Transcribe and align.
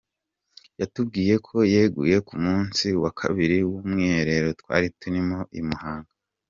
Yatubwiye 0.79 1.35
ko 1.47 1.57
yeguye 1.73 2.17
ku 2.27 2.33
munsi 2.43 2.85
wa 3.03 3.11
kabiri 3.19 3.57
w’umwiherero 3.69 4.49
twari 4.59 4.87
turimo 4.99 5.37
i 5.59 5.61
Muhanga. 5.69 6.11